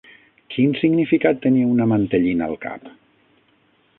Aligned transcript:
Quin 0.53 0.71
significat 0.79 1.43
tenia 1.43 1.69
una 1.75 1.87
mantellina 1.93 2.47
al 2.49 2.59
cap? 2.67 2.91